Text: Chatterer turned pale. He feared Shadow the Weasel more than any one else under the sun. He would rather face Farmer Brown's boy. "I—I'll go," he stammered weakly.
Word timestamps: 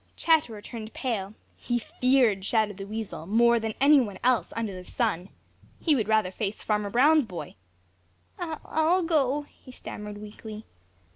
Chatterer 0.15 0.63
turned 0.63 0.93
pale. 0.93 1.35
He 1.55 1.77
feared 1.77 2.43
Shadow 2.43 2.73
the 2.73 2.85
Weasel 2.85 3.27
more 3.27 3.59
than 3.59 3.75
any 3.79 4.01
one 4.01 4.17
else 4.23 4.51
under 4.55 4.73
the 4.73 4.83
sun. 4.83 5.29
He 5.79 5.95
would 5.95 6.07
rather 6.07 6.31
face 6.31 6.63
Farmer 6.63 6.89
Brown's 6.89 7.27
boy. 7.27 7.53
"I—I'll 8.39 9.03
go," 9.03 9.43
he 9.43 9.71
stammered 9.71 10.17
weakly. 10.17 10.65